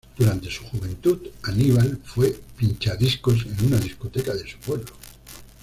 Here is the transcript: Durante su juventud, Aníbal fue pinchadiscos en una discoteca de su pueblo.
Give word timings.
Durante 0.17 0.49
su 0.49 0.63
juventud, 0.63 1.27
Aníbal 1.43 1.99
fue 2.03 2.31
pinchadiscos 2.57 3.45
en 3.45 3.67
una 3.67 3.77
discoteca 3.77 4.33
de 4.33 4.49
su 4.49 4.57
pueblo. 4.57 4.91